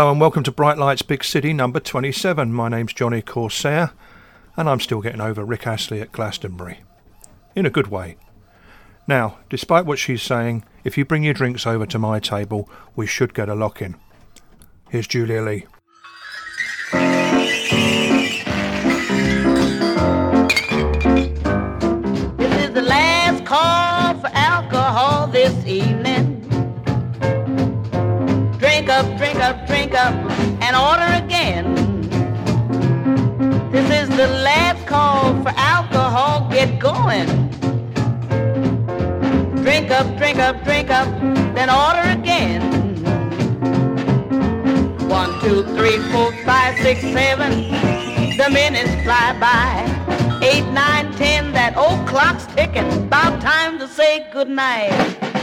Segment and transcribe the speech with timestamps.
[0.00, 2.54] Hello and welcome to Bright Lights Big City number 27.
[2.54, 3.90] My name's Johnny Corsair
[4.56, 6.80] and I'm still getting over Rick Astley at Glastonbury.
[7.54, 8.16] In a good way.
[9.06, 13.06] Now, despite what she's saying, if you bring your drinks over to my table, we
[13.06, 13.94] should get a lock in.
[14.88, 15.66] Here's Julia Lee.
[22.38, 25.89] This is the last call for alcohol this evening.
[29.40, 30.14] Up, drink up,
[30.60, 31.74] and order again.
[33.70, 36.48] This is the last call for alcohol.
[36.50, 37.26] Get going.
[39.62, 41.08] Drink up, drink up, drink up,
[41.54, 42.62] then order again.
[45.08, 47.50] One, two, three, four, five, six, seven.
[48.36, 50.40] The minutes fly by.
[50.42, 52.90] Eight, nine, ten, that old clock's ticking.
[53.04, 54.90] About time to say goodnight.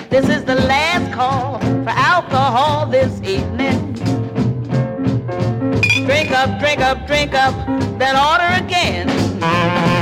[0.10, 3.87] This is the last call for alcohol this evening.
[6.06, 7.56] Drink up, drink up, drink up,
[7.98, 9.97] then order again.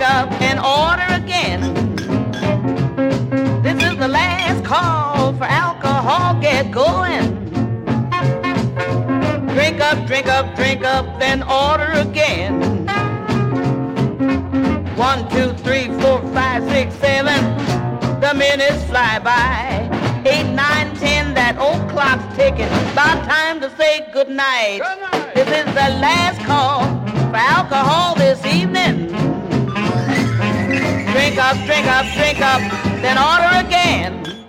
[0.00, 1.60] Drink up, and order again.
[3.62, 6.40] This is the last call for alcohol.
[6.40, 7.34] Get going.
[9.54, 12.86] Drink up, drink up, drink up, then order again.
[14.96, 17.38] One, two, three, four, five, six, seven.
[18.22, 19.86] The minutes fly by.
[20.24, 22.72] Eight, nine, ten, that old clock's ticking.
[22.92, 24.80] About time to say goodnight.
[25.34, 26.84] This is the last call
[27.30, 28.99] for alcohol this evening.
[31.20, 32.60] Drink up, drink up, drink up,
[33.02, 34.46] then order again.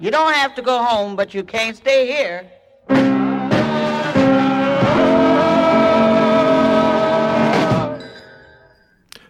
[0.00, 2.50] You don't have to go home, but you can't stay here.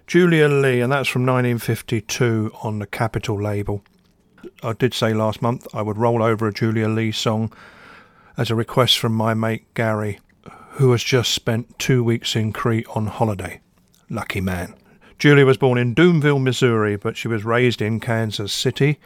[0.06, 3.84] Julia Lee, and that's from 1952 on the Capitol label.
[4.62, 7.53] I did say last month I would roll over a Julia Lee song
[8.38, 10.20] as a request from my mate Gary,
[10.70, 13.60] who has just spent two weeks in Crete on holiday.
[14.09, 14.75] Lucky man.
[15.19, 19.01] Julia was born in Boonville, Missouri, but she was raised in Kansas City,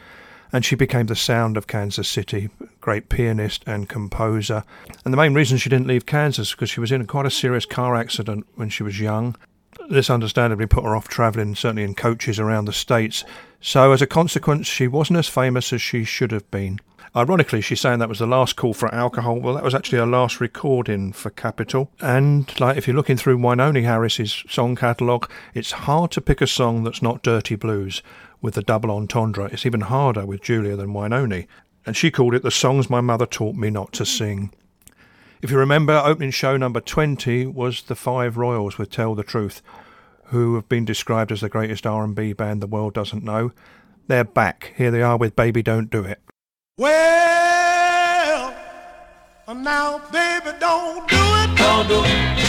[0.52, 2.50] and she became the sound of Kansas City.
[2.82, 4.64] Great pianist and composer.
[5.06, 7.30] And the main reason she didn't leave Kansas was because she was in quite a
[7.30, 9.36] serious car accident when she was young.
[9.88, 13.24] This understandably put her off travelling, certainly in coaches around the States.
[13.62, 16.78] So, as a consequence, she wasn't as famous as she should have been.
[17.14, 19.38] Ironically, she's saying that was the last call for alcohol.
[19.38, 21.90] Well, that was actually her last recording for Capitol.
[22.00, 26.46] And, like, if you're looking through Wynonie Harris's song catalogue, it's hard to pick a
[26.46, 28.02] song that's not dirty blues
[28.40, 29.50] with the double entendre.
[29.52, 31.48] It's even harder with Julia than Wynonie.
[31.84, 34.50] And she called it The Songs My Mother Taught Me Not to Sing.
[35.42, 39.60] If you remember, opening show number 20 was the Five Royales with Tell the Truth,
[40.26, 43.52] who have been described as the greatest R&B band the world doesn't know.
[44.06, 44.72] They're back.
[44.78, 46.18] Here they are with Baby Don't Do It.
[46.78, 48.54] Well,
[49.54, 51.56] now, baby, don't do it.
[51.58, 52.41] Don't do it.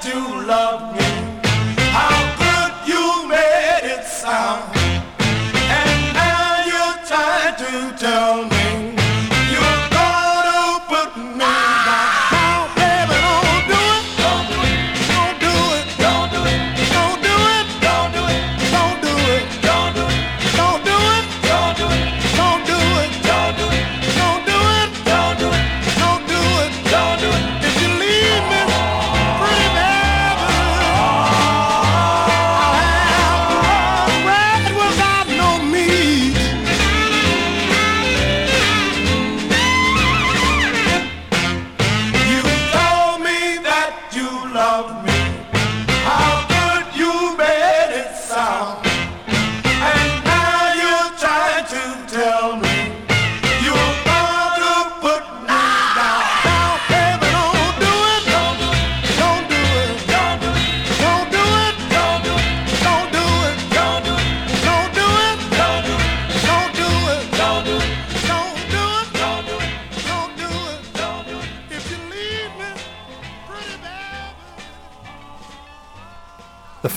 [0.00, 0.99] to love me.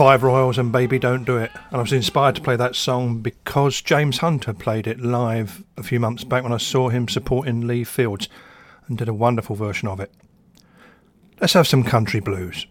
[0.04, 1.50] Five Royales and Baby Don't Do It.
[1.70, 5.82] And I was inspired to play that song because James Hunter played it live a
[5.82, 8.28] few months back when I saw him supporting Lee Fields
[8.90, 10.12] and did a wonderful version of it.
[11.40, 12.68] Let's have some country blues.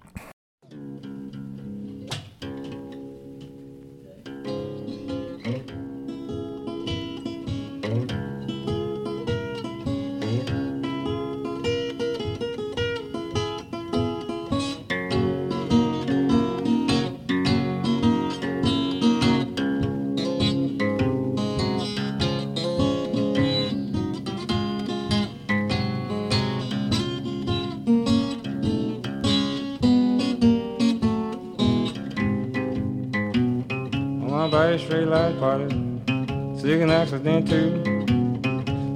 [37.02, 37.82] Accident too.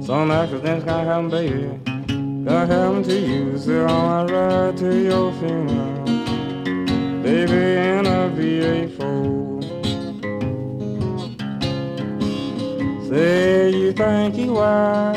[0.01, 1.69] Some accidents can happen, baby.
[2.45, 3.57] That happen to you.
[3.59, 6.05] So on my ride to your funeral,
[7.21, 9.63] baby, in a V8 Ford.
[13.07, 15.13] Say you think you are,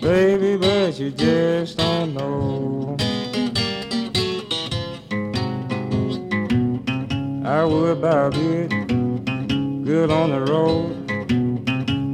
[0.00, 2.96] baby, but you just don't know.
[7.44, 8.79] I would buy a
[9.90, 11.08] good on the road.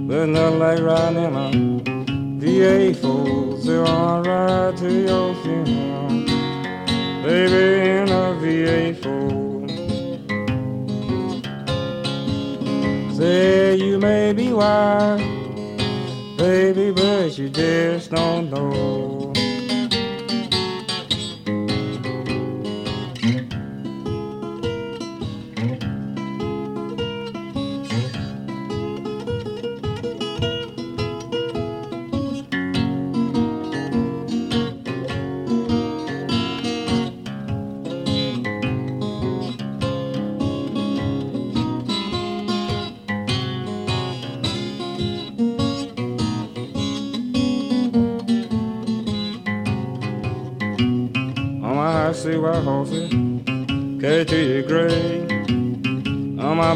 [0.09, 1.50] There's nothing like riding in a
[2.40, 3.62] V8 Ford.
[3.62, 6.09] So I'll ride to your funeral,
[7.23, 7.64] baby,
[8.00, 9.04] in a VA4.
[13.14, 15.21] Say you may be wise,
[16.38, 19.15] baby, but you just don't know.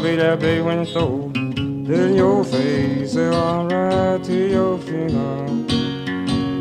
[0.01, 1.37] Be that big when it's old.
[1.37, 5.45] in your face, say I'll ride to your funeral,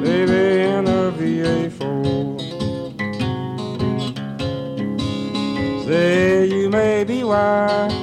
[0.02, 2.40] baby in a V8 Ford.
[5.86, 7.99] Say you may be wise,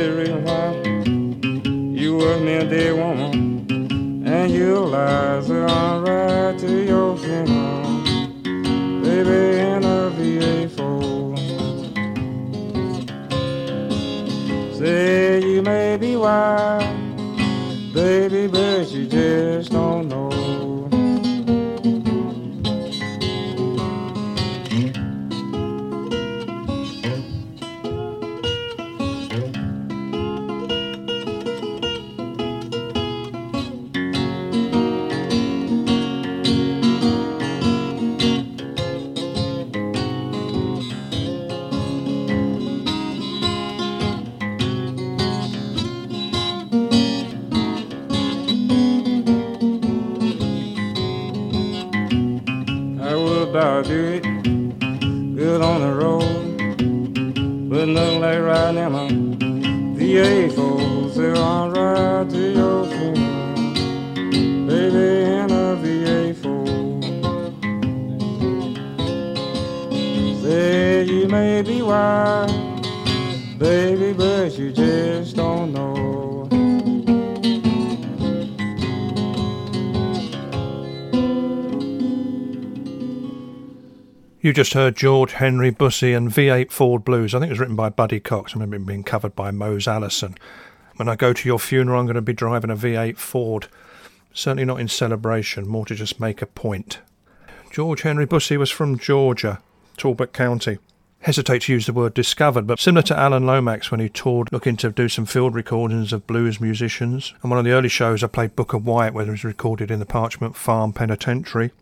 [0.00, 0.29] on,
[84.50, 87.36] You just heard George Henry Bussey and V8 Ford Blues.
[87.36, 88.50] I think it was written by Buddy Cox.
[88.50, 90.34] I remember it being covered by Mose Allison.
[90.96, 93.68] When I go to your funeral, I'm going to be driving a V8 Ford.
[94.34, 96.98] Certainly not in celebration, more to just make a point.
[97.70, 99.60] George Henry Bussey was from Georgia,
[99.96, 100.78] Talbot County.
[101.22, 104.76] Hesitate to use the word discovered, but similar to Alan Lomax when he toured looking
[104.78, 107.34] to do some field recordings of blues musicians.
[107.42, 109.98] And one of the early shows, I played Bukka White, where it was recorded in
[109.98, 111.72] the Parchman Farm Penitentiary.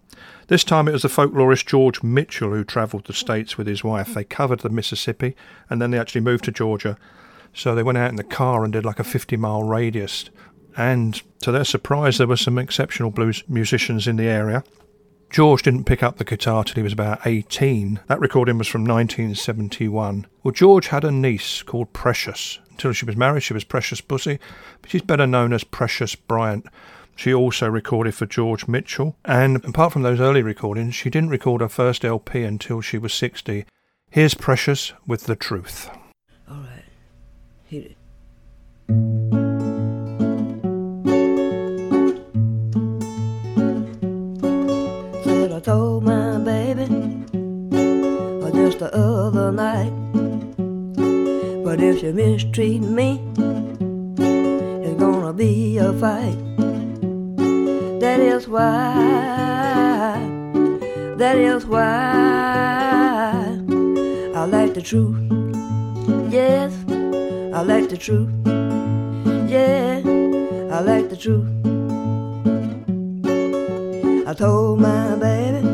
[0.48, 4.12] This time it was the folklorist George Mitchell who travelled the States with his wife.
[4.12, 5.36] They covered the Mississippi
[5.70, 6.98] and then they actually moved to Georgia.
[7.54, 10.30] So they went out in the car and did like a 50 mile radius.
[10.76, 14.64] And to their surprise, there were some exceptional blues musicians in the area.
[15.30, 18.00] George didn't pick up the guitar till he was about 18.
[18.06, 20.26] That recording was from 1971.
[20.42, 22.58] Well, George had a niece called Precious.
[22.70, 24.38] Until she was married, she was Precious Bussey,
[24.80, 26.66] but she's better known as Precious Bryant.
[27.14, 31.60] She also recorded for George Mitchell, and apart from those early recordings, she didn't record
[31.60, 33.66] her first LP until she was 60.
[34.10, 35.90] Here's Precious with The Truth.
[36.48, 36.84] All right,
[37.66, 37.96] hit
[38.88, 39.27] it.
[45.68, 46.86] Told my baby
[48.54, 49.92] just the other night,
[51.62, 53.20] but if she mistreat me,
[54.82, 56.38] it's gonna be a fight.
[58.00, 60.16] That is why,
[61.18, 61.84] that is why
[64.40, 65.20] I like the truth.
[66.32, 66.72] Yes,
[67.52, 68.30] I like the truth.
[69.50, 70.00] Yeah,
[70.72, 71.77] I like the truth.
[74.28, 75.66] I told my baby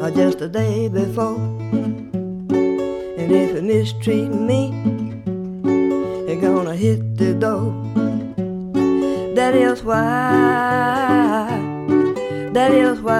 [0.00, 4.72] uh, just the day before, and if it mistreat me,
[6.26, 7.74] it's gonna hit the door.
[9.34, 10.00] That is why,
[12.54, 13.12] that is why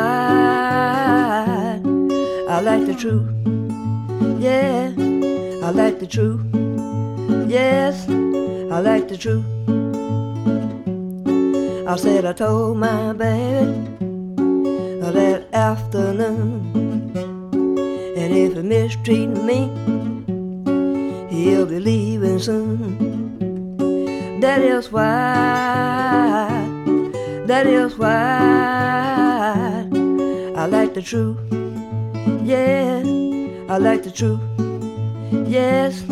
[2.49, 3.29] I like the truth.
[4.41, 4.95] Yeah,
[5.63, 6.41] I like the truth.
[7.51, 9.60] Yes, I like the truth.
[11.91, 13.75] I said I told my baby
[15.01, 16.71] that afternoon,
[18.17, 19.67] and if he mistreat me,
[21.29, 23.77] he'll be leaving soon.
[24.41, 25.03] That is why,
[27.47, 29.89] that is why
[30.55, 31.39] I like the truth.
[32.45, 33.03] Yeah,
[33.69, 34.41] I like the truth.
[35.49, 36.05] Yes,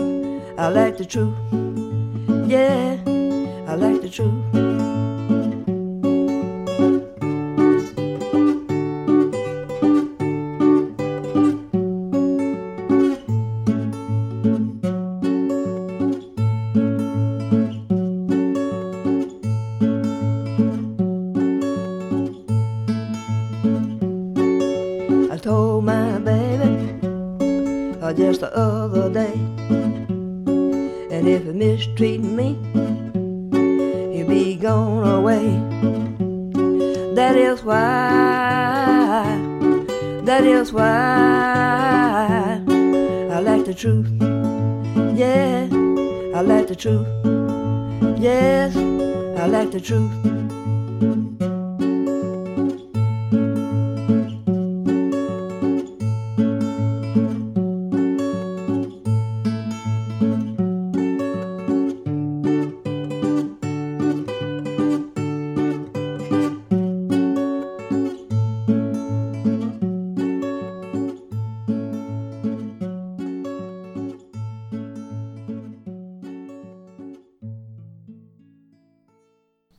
[0.59, 1.37] I like the truth.
[2.51, 2.99] Yeah,
[3.69, 4.78] I like the truth.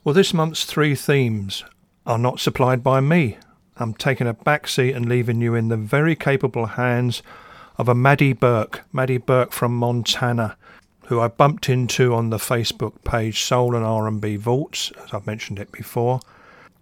[0.09, 1.63] Well, this month's three themes
[2.03, 3.37] are not supplied by me.
[3.77, 7.21] I'm taking a back seat and leaving you in the very capable hands
[7.77, 10.57] of a Maddy Burke, Maddy Burke from Montana,
[11.05, 15.59] who I bumped into on the Facebook page Soul and R&B Vaults, as I've mentioned
[15.59, 16.21] it before,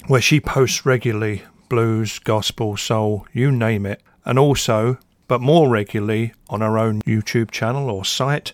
[0.05, 6.31] where she posts regularly blues, gospel, soul, you name it, and also, but more regularly,
[6.50, 8.53] on her own YouTube channel or site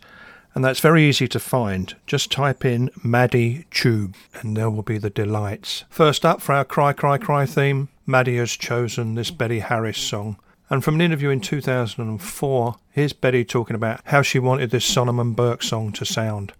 [0.55, 1.95] and that's very easy to find.
[2.05, 5.83] Just type in Maddy Tube and there will be the delights.
[5.89, 10.37] First up for our Cry Cry Cry theme, Maddie has chosen this Betty Harris song.
[10.69, 15.33] And from an interview in 2004, here's Betty talking about how she wanted this Solomon
[15.33, 16.53] Burke song to sound.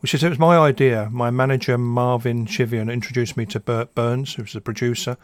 [0.00, 1.08] Which is, it was my idea.
[1.12, 5.16] My manager Marvin Chivian introduced me to Bert Berns, who's the producer.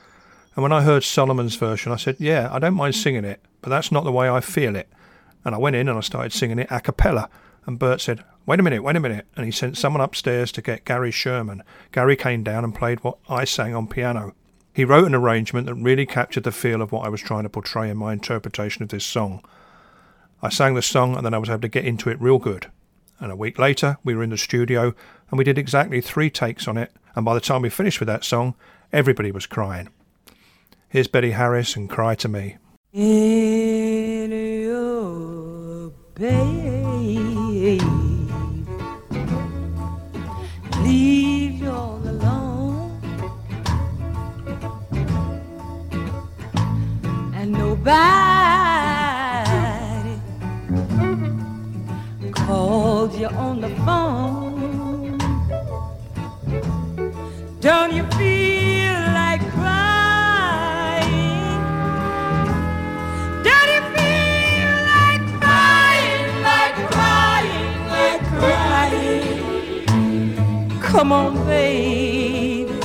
[0.54, 3.71] And when I heard Solomon's version, I said, Yeah, I don't mind singing it, but
[3.71, 4.88] that's not the way I feel it.
[5.45, 7.28] And I went in and I started singing it a cappella.
[7.67, 9.27] And Bert said, Wait a minute, wait a minute.
[9.37, 11.62] And he sent someone upstairs to get Gary Sherman.
[11.93, 14.35] Gary came down and played what I sang on piano.
[14.73, 17.50] He wrote an arrangement that really captured the feel of what I was trying to
[17.50, 19.45] portray in my interpretation of this song.
[20.41, 22.71] I sang the song and then I was able to get into it real good.
[23.21, 24.95] And a week later, we were in the studio
[25.31, 26.93] and we did exactly three takes on it.
[27.15, 28.55] And by the time we finished with that song,
[28.93, 29.88] everybody was crying.
[30.88, 32.57] Here's Betty Harris and Cry to Me.
[32.95, 34.33] In
[53.30, 55.18] you on the phone.
[57.60, 61.08] Don't you feel like crying?
[63.43, 69.50] Don't you feel like crying, like crying, like crying?
[70.80, 72.80] Come on, baby.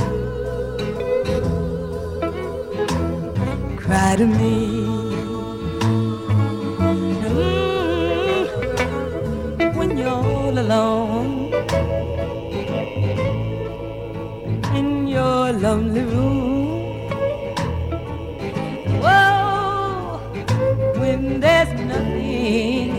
[3.77, 4.72] Cry to me.
[15.63, 17.09] Lonely room.
[19.01, 20.19] Whoa,
[20.99, 22.91] when there's nothing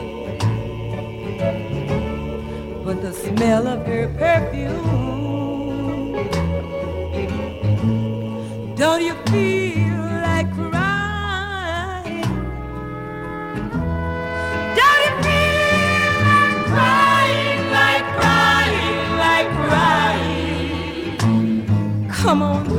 [2.82, 5.03] but the smell of her perfume.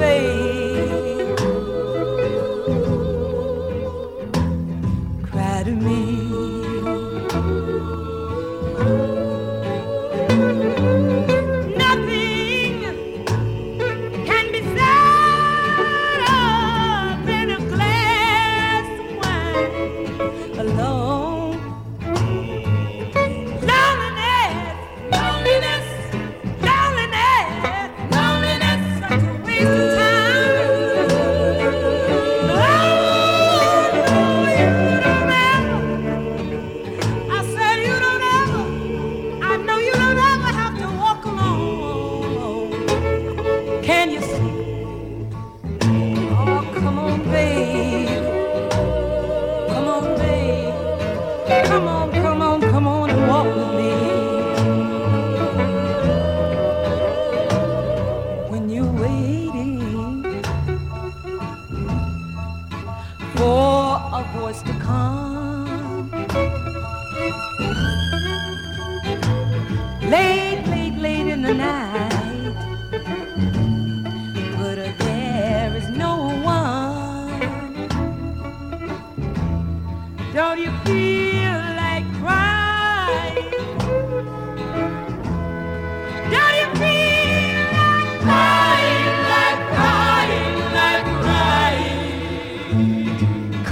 [0.05, 0.34] Come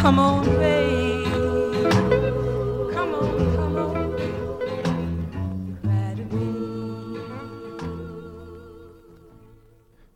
[0.03, 1.23] Come on, babe.
[2.91, 4.15] Come on, come on.
[5.87, 7.21] Me.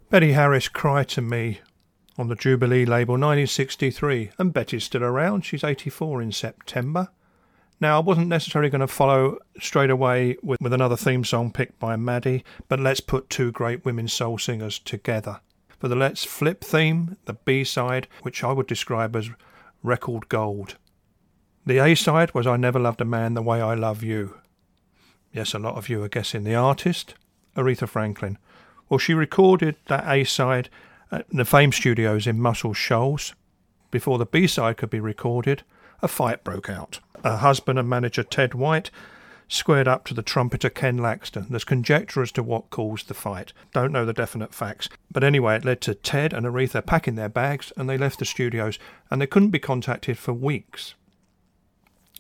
[0.10, 1.62] Betty Harris, Cry to Me,
[2.18, 4.32] on the Jubilee label 1963.
[4.38, 5.46] And Betty's still around.
[5.46, 7.08] She's 84 in September.
[7.80, 11.80] Now, I wasn't necessarily going to follow straight away with, with another theme song picked
[11.80, 15.40] by Maddy, but let's put two great women soul singers together.
[15.80, 19.30] For the Let's Flip theme, the B side, which I would describe as
[19.84, 20.78] record gold.
[21.66, 24.38] The A side was I Never Loved a Man the Way I Love You.
[25.34, 27.16] Yes, a lot of you are guessing the artist,
[27.56, 28.38] Aretha Franklin.
[28.90, 30.70] Well, she recorded that A side
[31.12, 33.34] at the Fame Studios in Muscle Shoals.
[33.92, 35.64] Before the B side could be recorded,
[36.02, 37.00] a fight broke out.
[37.24, 38.92] Her husband and manager Ted White
[39.48, 41.50] squared up to the trumpeter Ken Laxton.
[41.50, 43.54] There's conjecture as to what caused the fight.
[43.74, 44.90] Don't know the definite facts.
[45.12, 48.26] But anyway, it led to Ted and Aretha packing their bags and they left the
[48.26, 48.78] studios
[49.10, 50.96] and they couldn't be contacted for weeks.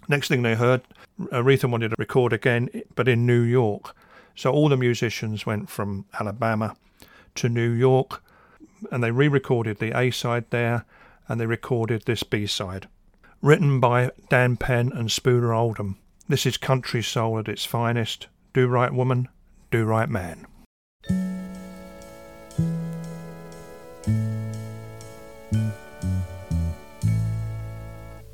[0.07, 0.81] Next thing they heard,
[1.19, 3.95] Aretha wanted to record again, but in New York.
[4.35, 6.77] So all the musicians went from Alabama
[7.35, 8.23] to New York
[8.91, 10.85] and they re recorded the A side there
[11.27, 12.87] and they recorded this B side.
[13.41, 15.97] Written by Dan Penn and Spooner Oldham.
[16.29, 18.27] This is country soul at its finest.
[18.53, 19.29] Do right woman,
[19.71, 20.45] do right man.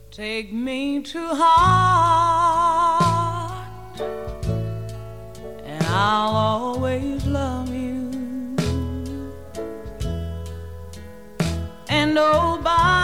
[0.10, 2.50] Take me to heart,
[5.64, 8.10] and I'll always love you.
[11.90, 13.03] And oh, nobody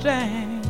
[0.00, 0.66] understand.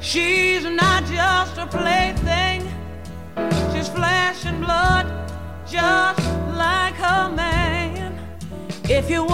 [0.00, 2.62] She's not just a plaything.
[3.72, 5.06] She's flesh and blood,
[5.66, 6.20] just
[6.56, 8.18] like her man.
[8.84, 9.24] If you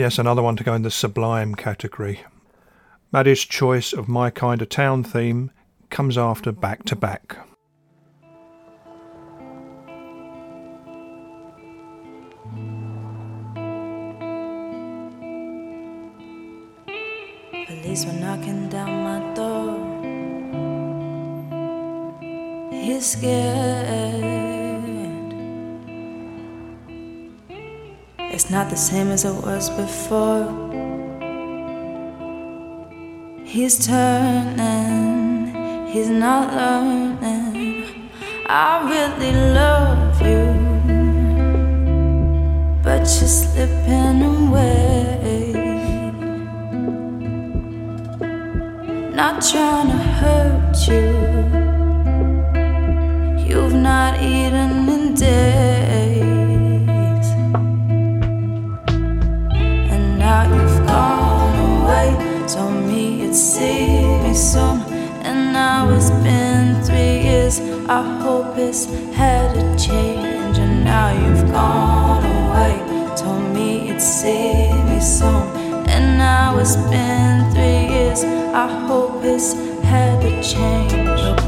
[0.00, 2.20] Yes, another one to go in the sublime category.
[3.12, 5.50] Maddy's choice of My Kind of Town theme
[5.90, 7.36] comes after Back to Back.
[17.66, 19.76] Police were knocking down my door.
[22.72, 24.29] He's scared.
[28.50, 30.46] Not the same as it was before.
[33.44, 35.54] He's turning,
[35.86, 38.10] he's not learning.
[38.46, 40.46] I really love you,
[42.82, 44.90] but you're slipping away.
[49.20, 51.06] not trying to hurt you.
[53.46, 56.19] You've not eaten in days,
[60.30, 62.08] now you've gone away.
[62.46, 64.78] Told me you'd see me soon,
[65.26, 67.58] and now it's been three years.
[67.98, 68.84] I hope it's
[69.20, 72.74] had a change, and now you've gone away.
[73.16, 75.46] Told me you'd see me soon,
[75.94, 78.22] and now it's been three years.
[78.64, 79.50] I hope it's
[79.82, 81.39] had a change.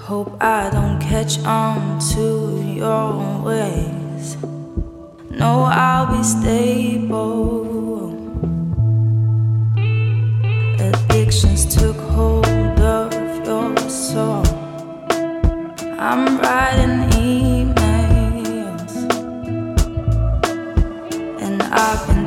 [0.08, 2.26] Hope I don't catch on to
[2.82, 3.08] your
[3.48, 4.26] ways.
[5.42, 5.52] No,
[5.86, 8.10] I'll be stable.
[10.88, 13.10] Addictions took hold of
[13.46, 14.46] your soul.
[16.10, 16.98] I'm writing
[17.30, 18.94] emails,
[21.46, 22.19] and I've been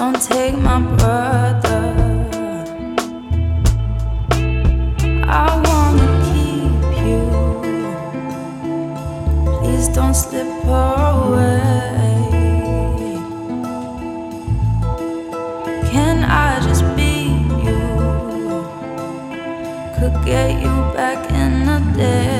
[0.00, 1.84] Don't take my brother.
[5.28, 7.22] I wanna keep you.
[9.58, 11.90] Please don't slip away.
[15.92, 17.12] Can I just be
[17.66, 17.82] you?
[19.96, 22.39] Could get you back in a day.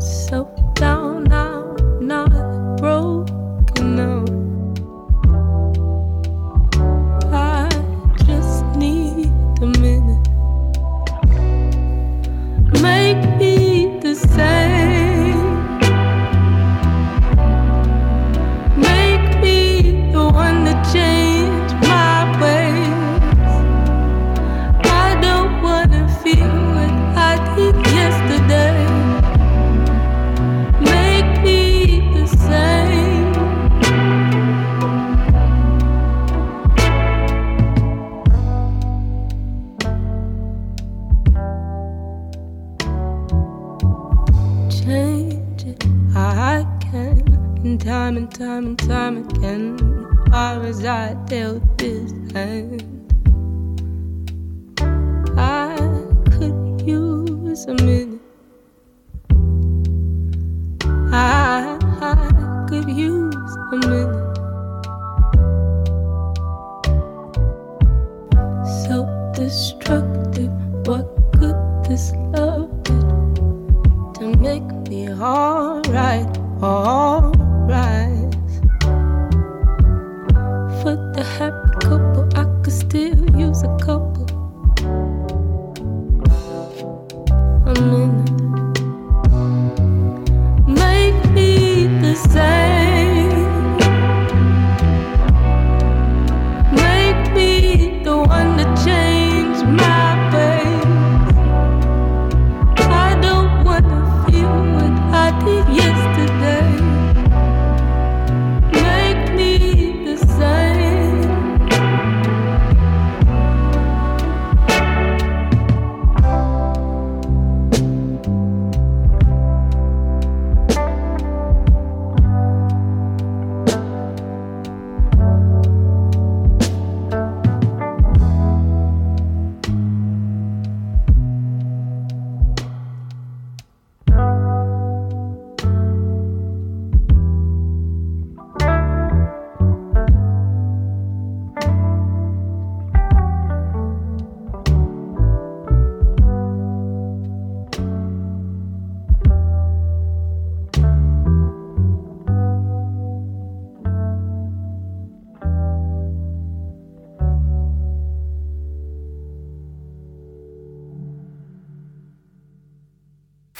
[0.00, 0.49] so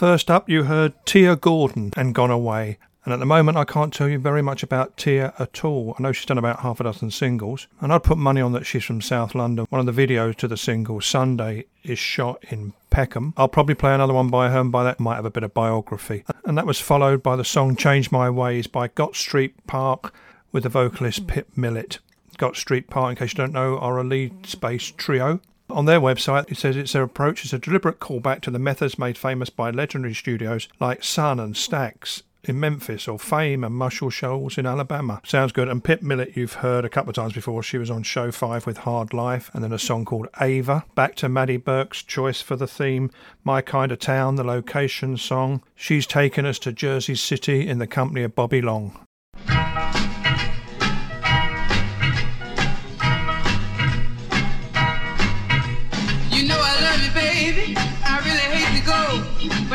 [0.01, 2.79] First up, you heard Tia Gordon and Gone Away.
[3.05, 5.95] And at the moment, I can't tell you very much about Tia at all.
[5.99, 8.65] I know she's done about half a dozen singles, and I'd put money on that
[8.65, 9.67] she's from South London.
[9.69, 13.35] One of the videos to the single Sunday is shot in Peckham.
[13.37, 15.53] I'll probably play another one by her, and by that might have a bit of
[15.53, 16.25] biography.
[16.47, 20.15] And that was followed by the song Change My Ways by Gotts Street Park
[20.51, 21.99] with the vocalist Pip Millett.
[22.39, 25.41] Gotts Street Park, in case you don't know, are a Leeds based trio
[25.73, 29.19] on their website, it says its approach is a deliberate callback to the methods made
[29.19, 34.57] famous by legendary studios like Sun and Stax in Memphis or Fame and Muscle Shoals
[34.59, 35.21] in Alabama.
[35.25, 35.69] Sounds good.
[35.69, 37.63] And Pip Millett, you've heard a couple of times before.
[37.63, 40.85] She was on Show 5 with Hard Life and then a song called Ava.
[40.95, 43.11] Back to Maddy Burke's choice for the theme,
[43.45, 45.63] My Kind of Town, the location song.
[45.75, 49.07] She's taken us to Jersey City in the company of Bobby Long.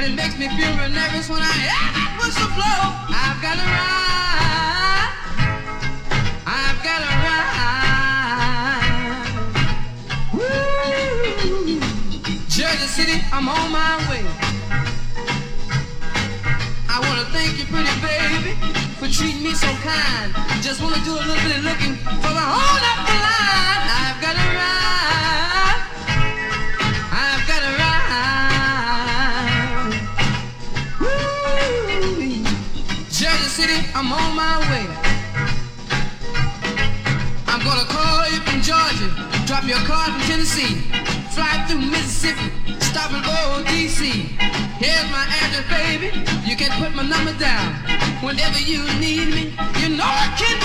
[0.06, 2.94] It makes me feel real nervous when I hear that whistle blow.
[3.10, 5.10] I've got to ride.
[6.46, 7.66] I've got to ride.
[10.30, 11.82] Woo.
[12.48, 14.22] Jersey City, I'm on my way.
[16.88, 18.54] I wanna thank you, pretty baby,
[19.02, 20.30] for treating me so kind.
[20.62, 23.85] Just wanna do a little bit of looking for the hold up the line.
[34.06, 34.86] I'm on my way.
[37.48, 39.10] I'm gonna call you from Georgia,
[39.48, 40.78] drop your car from Tennessee,
[41.34, 44.30] fly through Mississippi, stop in old DC.
[44.78, 46.14] Here's my address, baby.
[46.46, 47.74] You can put my number down.
[48.22, 49.44] Whenever you need me,
[49.82, 50.65] you know I can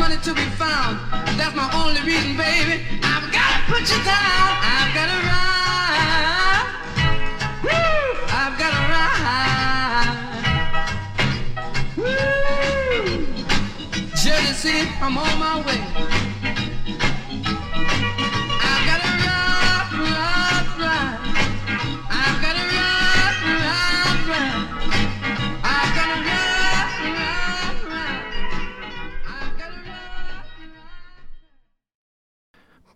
[0.00, 0.98] money to be found.
[1.36, 2.82] That's my only reason, baby.
[3.02, 4.48] I've gotta put you down.
[4.76, 6.66] I've gotta ride.
[8.40, 10.18] I've gotta ride.
[11.98, 12.16] Woo!
[14.22, 15.89] Jersey City, I'm on my way.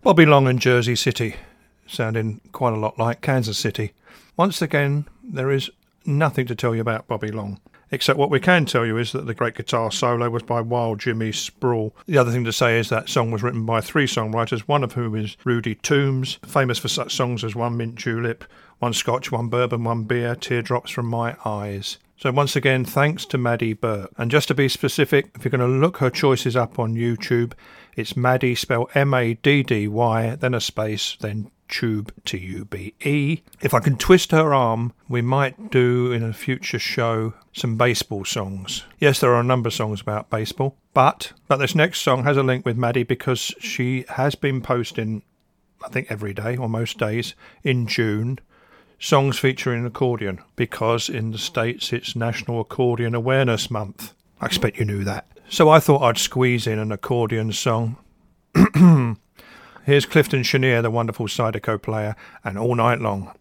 [0.05, 1.33] Bobby Long and Jersey City,
[1.87, 3.93] sounding quite a lot like Kansas City.
[4.37, 5.71] Once again, there is
[6.05, 9.25] nothing to tell you about Bobby Long, except what we can tell you is that
[9.25, 11.91] the great guitar solo was by Wild Jimmy Spruill.
[12.05, 14.93] The other thing to say is that song was written by three songwriters, one of
[14.93, 18.43] whom is Rudy Toombs, famous for such songs as One Mint Julep,
[18.77, 21.97] One Scotch, One Bourbon, One Beer, Teardrops from My Eyes.
[22.17, 24.11] So once again, thanks to Maddy Burke.
[24.17, 27.53] And just to be specific, if you're going to look her choices up on YouTube,
[27.95, 33.43] it's Maddy, spelled M-A-D-D-Y, then a space, then tube, T-U-B-E.
[33.61, 38.23] If I can twist her arm, we might do in a future show some baseball
[38.25, 38.83] songs.
[38.99, 42.37] Yes, there are a number of songs about baseball, but but this next song has
[42.37, 45.23] a link with Maddy because she has been posting,
[45.83, 48.39] I think every day or most days in June,
[48.99, 54.13] songs featuring accordion because in the States it's National Accordion Awareness Month.
[54.41, 55.27] I expect you knew that.
[55.49, 57.97] So I thought I'd squeeze in an accordion song.
[59.85, 63.31] Here's Clifton Chenier, the wonderful Zydeco player, and All Night Long.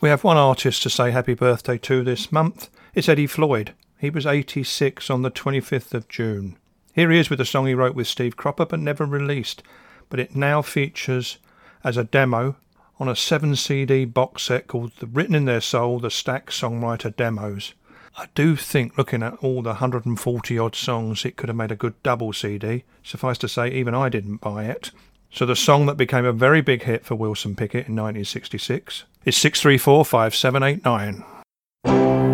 [0.00, 2.70] We have one artist to say happy birthday to this month.
[2.94, 3.74] It's Eddie Floyd.
[3.98, 6.56] He was 86 on the 25th of June.
[6.94, 9.60] Here he is with a song he wrote with Steve Cropper but never released,
[10.08, 11.38] but it now features
[11.82, 12.54] as a demo
[13.00, 17.14] on a 7 CD box set called The Written in Their Soul The Stax Songwriter
[17.16, 17.74] Demos.
[18.16, 21.76] I do think, looking at all the 140 odd songs, it could have made a
[21.76, 22.84] good double CD.
[23.02, 24.92] Suffice to say, even I didn't buy it.
[25.30, 29.36] So, the song that became a very big hit for Wilson Pickett in 1966, is
[29.36, 32.27] 634 5789.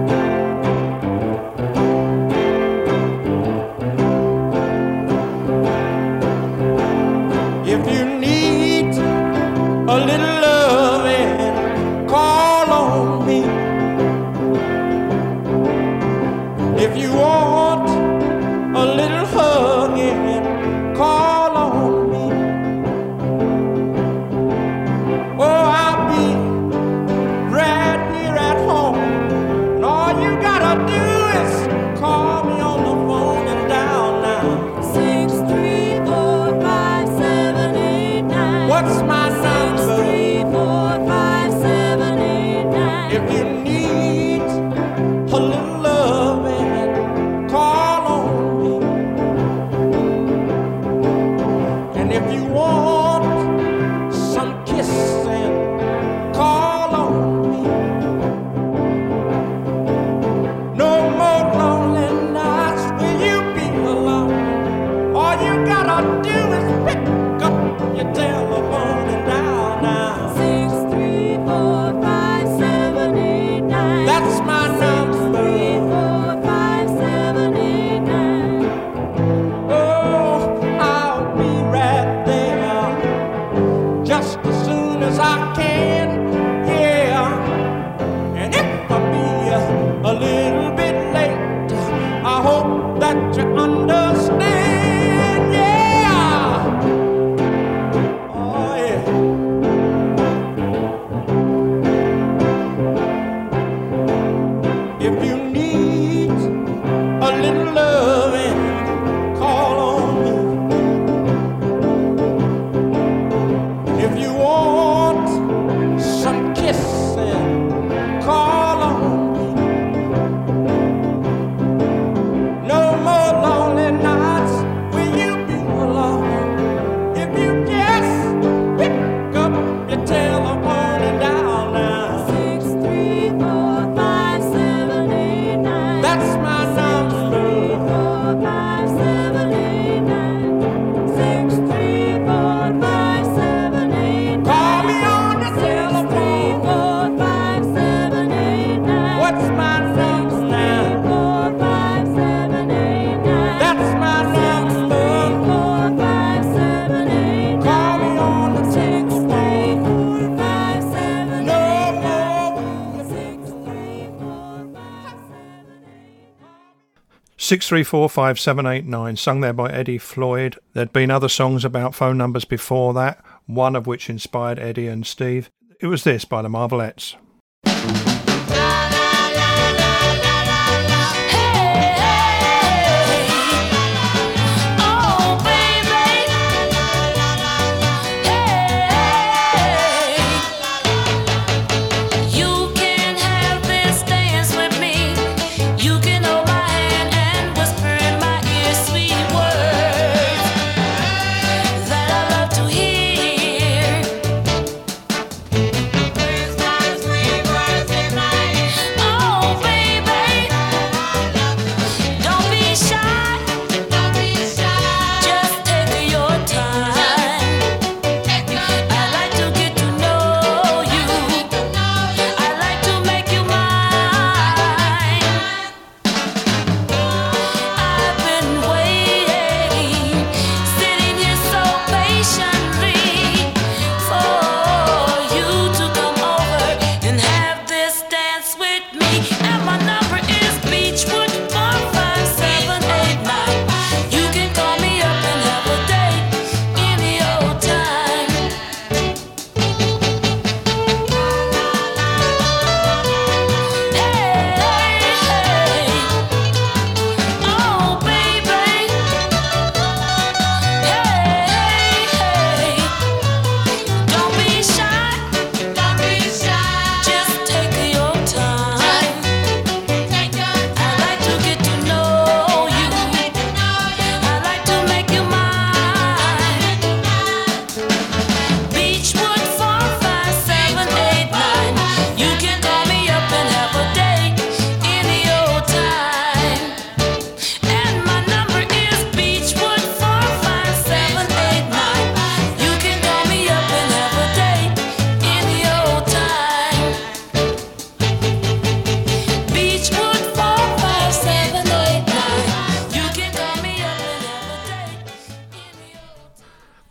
[167.61, 170.59] 6345789, sung there by Eddie Floyd.
[170.73, 175.07] There'd been other songs about phone numbers before that, one of which inspired Eddie and
[175.07, 175.51] Steve.
[175.81, 177.17] It was this by the Marvelettes.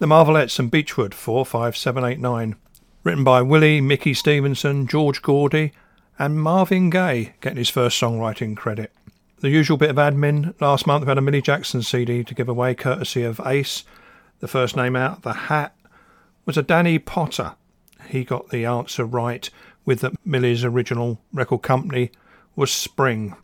[0.03, 2.57] The Marvelettes and Beechwood 45789.
[3.05, 5.71] Written by Willie, Mickey Stevenson, George Gordy,
[6.19, 8.91] and Marvin Gaye getting his first songwriting credit.
[9.39, 10.59] The usual bit of admin.
[10.59, 13.85] Last month we had a Millie Jackson CD to give away courtesy of Ace.
[14.41, 15.73] The first name out, The Hat,
[16.45, 17.55] was a Danny Potter.
[18.09, 19.49] He got the answer right
[19.85, 22.11] with that Millie's original record company
[22.57, 23.37] was Spring.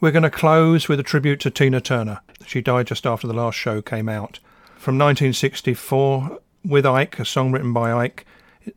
[0.00, 2.22] We're going to close with a tribute to Tina Turner.
[2.46, 4.38] She died just after the last show came out.
[4.76, 8.24] From 1964, with Ike, a song written by Ike.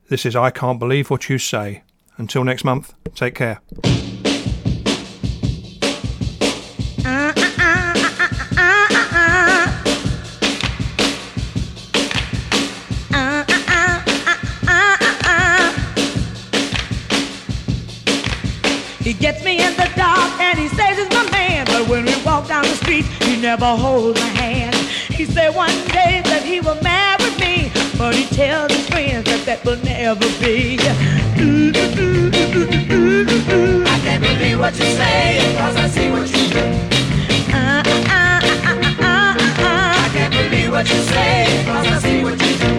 [0.08, 1.84] This is I Can't Believe What You Say.
[2.18, 3.62] Until next month, take care.
[19.04, 21.66] He gets me in the dark and he says he's my man.
[21.68, 24.59] But when we walk down the street, he never holds my hand.
[28.40, 30.80] He his friends that that will never be.
[31.44, 33.84] Ooh, ooh, ooh, ooh, ooh, ooh.
[33.84, 36.66] I can't believe what you say, cause I see what you do.
[37.52, 38.40] Uh, uh,
[38.80, 39.36] uh.
[40.06, 42.72] I can't believe what you say, cause I see what you do.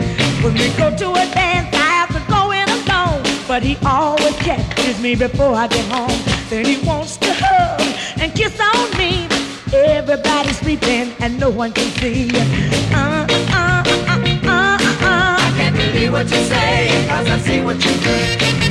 [0.42, 3.20] When we go to a dance, I have to go in alone.
[3.46, 6.20] But he always catches me before I get home.
[6.48, 7.82] Then he wants to hug
[8.18, 9.28] and kiss on me.
[9.74, 12.30] Everybody's sleeping and no one can see.
[12.94, 13.49] Uh, uh.
[16.01, 18.69] Can't what you say, cause I see what you do.